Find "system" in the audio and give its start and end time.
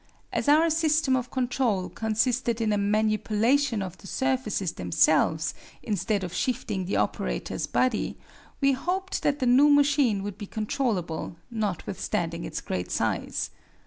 0.71-1.15